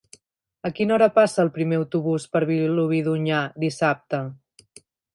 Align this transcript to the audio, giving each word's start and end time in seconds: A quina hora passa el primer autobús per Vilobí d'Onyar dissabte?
A 0.69 0.71
quina 0.79 0.95
hora 0.95 1.09
passa 1.17 1.43
el 1.43 1.51
primer 1.59 1.79
autobús 1.81 2.27
per 2.33 2.43
Vilobí 2.53 3.05
d'Onyar 3.11 3.45
dissabte? 3.67 4.27